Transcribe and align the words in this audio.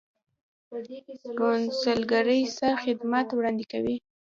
کونسلګرۍ 1.39 2.41
څه 2.57 2.67
خدمات 2.83 3.27
وړاندې 3.31 3.65
کوي؟ 3.71 3.95